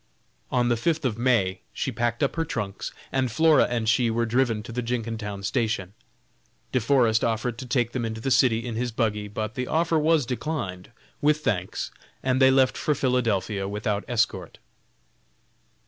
On 0.51 0.69
the 0.69 0.77
fifth 0.77 1.05
of 1.05 1.19
May 1.19 1.61
she 1.73 1.91
packed 1.91 2.23
up 2.23 2.35
her 2.35 2.43
trunks, 2.43 2.91
and 3.11 3.31
Flora 3.31 3.65
and 3.69 3.87
she 3.87 4.09
were 4.09 4.25
driven 4.25 4.63
to 4.63 4.71
the 4.71 4.81
Jenkintown 4.81 5.43
station. 5.43 5.93
De 6.71 6.79
Forest 6.79 7.23
offered 7.23 7.55
to 7.59 7.67
take 7.67 7.91
them 7.91 8.03
into 8.03 8.19
the 8.19 8.31
city 8.31 8.65
in 8.65 8.73
his 8.73 8.91
buggy, 8.91 9.27
but 9.27 9.53
the 9.53 9.67
offer 9.67 9.99
was 9.99 10.25
declined, 10.25 10.89
with 11.21 11.41
thanks, 11.43 11.91
and 12.23 12.41
they 12.41 12.49
left 12.49 12.77
for 12.77 12.95
Philadelphia 12.95 13.67
without 13.67 14.03
escort. 14.07 14.57